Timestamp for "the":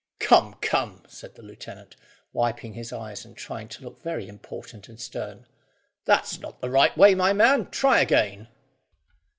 1.35-1.43, 6.59-6.71